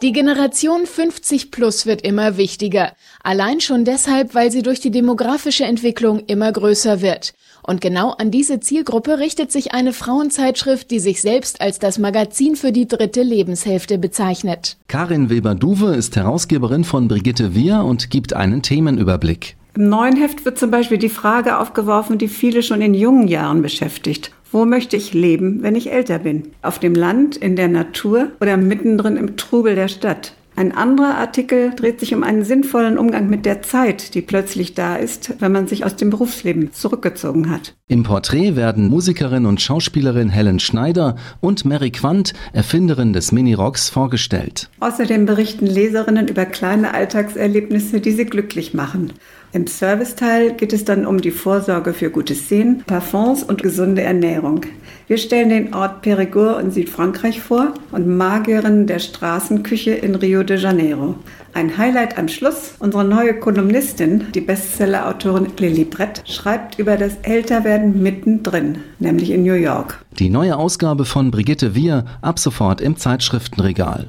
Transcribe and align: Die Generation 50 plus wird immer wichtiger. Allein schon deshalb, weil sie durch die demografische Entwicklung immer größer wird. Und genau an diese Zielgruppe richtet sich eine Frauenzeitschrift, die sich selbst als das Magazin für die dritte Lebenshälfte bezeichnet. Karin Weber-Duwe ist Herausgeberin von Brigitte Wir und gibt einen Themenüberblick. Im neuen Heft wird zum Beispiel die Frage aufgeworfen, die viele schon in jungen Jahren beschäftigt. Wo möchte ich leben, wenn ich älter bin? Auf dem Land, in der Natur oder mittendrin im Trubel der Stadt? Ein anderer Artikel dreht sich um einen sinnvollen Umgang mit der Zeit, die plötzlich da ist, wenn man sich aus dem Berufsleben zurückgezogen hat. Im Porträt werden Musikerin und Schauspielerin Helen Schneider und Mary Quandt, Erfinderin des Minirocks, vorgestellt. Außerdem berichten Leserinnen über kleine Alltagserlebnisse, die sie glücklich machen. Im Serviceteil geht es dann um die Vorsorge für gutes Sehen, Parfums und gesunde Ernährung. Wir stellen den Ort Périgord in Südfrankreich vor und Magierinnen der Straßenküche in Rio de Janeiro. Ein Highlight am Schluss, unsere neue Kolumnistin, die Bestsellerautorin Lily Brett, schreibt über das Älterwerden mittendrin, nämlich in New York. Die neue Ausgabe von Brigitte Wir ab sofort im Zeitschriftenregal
Die 0.00 0.12
Generation 0.12 0.86
50 0.86 1.50
plus 1.50 1.84
wird 1.84 2.02
immer 2.02 2.36
wichtiger. 2.36 2.92
Allein 3.24 3.60
schon 3.60 3.84
deshalb, 3.84 4.32
weil 4.32 4.52
sie 4.52 4.62
durch 4.62 4.78
die 4.78 4.92
demografische 4.92 5.64
Entwicklung 5.64 6.20
immer 6.28 6.52
größer 6.52 7.02
wird. 7.02 7.34
Und 7.64 7.80
genau 7.80 8.12
an 8.12 8.30
diese 8.30 8.60
Zielgruppe 8.60 9.18
richtet 9.18 9.50
sich 9.50 9.72
eine 9.72 9.92
Frauenzeitschrift, 9.92 10.92
die 10.92 11.00
sich 11.00 11.20
selbst 11.20 11.60
als 11.60 11.80
das 11.80 11.98
Magazin 11.98 12.54
für 12.54 12.70
die 12.70 12.86
dritte 12.86 13.22
Lebenshälfte 13.22 13.98
bezeichnet. 13.98 14.76
Karin 14.86 15.30
Weber-Duwe 15.30 15.96
ist 15.96 16.14
Herausgeberin 16.14 16.84
von 16.84 17.08
Brigitte 17.08 17.56
Wir 17.56 17.80
und 17.80 18.08
gibt 18.08 18.34
einen 18.34 18.62
Themenüberblick. 18.62 19.57
Im 19.78 19.90
neuen 19.90 20.16
Heft 20.16 20.44
wird 20.44 20.58
zum 20.58 20.72
Beispiel 20.72 20.98
die 20.98 21.08
Frage 21.08 21.56
aufgeworfen, 21.56 22.18
die 22.18 22.26
viele 22.26 22.64
schon 22.64 22.82
in 22.82 22.94
jungen 22.94 23.28
Jahren 23.28 23.62
beschäftigt. 23.62 24.32
Wo 24.50 24.64
möchte 24.64 24.96
ich 24.96 25.14
leben, 25.14 25.62
wenn 25.62 25.76
ich 25.76 25.92
älter 25.92 26.18
bin? 26.18 26.48
Auf 26.62 26.80
dem 26.80 26.96
Land, 26.96 27.36
in 27.36 27.54
der 27.54 27.68
Natur 27.68 28.32
oder 28.40 28.56
mittendrin 28.56 29.16
im 29.16 29.36
Trubel 29.36 29.76
der 29.76 29.86
Stadt? 29.86 30.34
Ein 30.56 30.72
anderer 30.72 31.16
Artikel 31.18 31.70
dreht 31.76 32.00
sich 32.00 32.12
um 32.12 32.24
einen 32.24 32.42
sinnvollen 32.42 32.98
Umgang 32.98 33.30
mit 33.30 33.46
der 33.46 33.62
Zeit, 33.62 34.16
die 34.16 34.22
plötzlich 34.22 34.74
da 34.74 34.96
ist, 34.96 35.34
wenn 35.38 35.52
man 35.52 35.68
sich 35.68 35.84
aus 35.84 35.94
dem 35.94 36.10
Berufsleben 36.10 36.72
zurückgezogen 36.72 37.48
hat. 37.48 37.76
Im 37.86 38.02
Porträt 38.02 38.56
werden 38.56 38.88
Musikerin 38.88 39.46
und 39.46 39.60
Schauspielerin 39.60 40.30
Helen 40.30 40.58
Schneider 40.58 41.14
und 41.40 41.64
Mary 41.64 41.92
Quandt, 41.92 42.32
Erfinderin 42.52 43.12
des 43.12 43.30
Minirocks, 43.30 43.88
vorgestellt. 43.88 44.68
Außerdem 44.80 45.26
berichten 45.26 45.66
Leserinnen 45.66 46.26
über 46.26 46.44
kleine 46.44 46.92
Alltagserlebnisse, 46.92 48.00
die 48.00 48.10
sie 48.10 48.24
glücklich 48.24 48.74
machen. 48.74 49.12
Im 49.52 49.66
Serviceteil 49.66 50.52
geht 50.52 50.74
es 50.74 50.84
dann 50.84 51.06
um 51.06 51.22
die 51.22 51.30
Vorsorge 51.30 51.94
für 51.94 52.10
gutes 52.10 52.50
Sehen, 52.50 52.82
Parfums 52.86 53.42
und 53.42 53.62
gesunde 53.62 54.02
Ernährung. 54.02 54.60
Wir 55.06 55.16
stellen 55.16 55.48
den 55.48 55.74
Ort 55.74 56.04
Périgord 56.04 56.60
in 56.60 56.70
Südfrankreich 56.70 57.40
vor 57.40 57.72
und 57.90 58.06
Magierinnen 58.06 58.86
der 58.86 58.98
Straßenküche 58.98 59.92
in 59.92 60.16
Rio 60.16 60.42
de 60.42 60.58
Janeiro. 60.58 61.14
Ein 61.54 61.78
Highlight 61.78 62.18
am 62.18 62.28
Schluss, 62.28 62.74
unsere 62.78 63.04
neue 63.04 63.40
Kolumnistin, 63.40 64.26
die 64.34 64.42
Bestsellerautorin 64.42 65.46
Lily 65.58 65.84
Brett, 65.84 66.22
schreibt 66.26 66.78
über 66.78 66.98
das 66.98 67.16
Älterwerden 67.22 68.02
mittendrin, 68.02 68.78
nämlich 68.98 69.30
in 69.30 69.44
New 69.44 69.54
York. 69.54 70.04
Die 70.18 70.28
neue 70.28 70.58
Ausgabe 70.58 71.06
von 71.06 71.30
Brigitte 71.30 71.74
Wir 71.74 72.04
ab 72.20 72.38
sofort 72.38 72.82
im 72.82 72.98
Zeitschriftenregal 72.98 74.08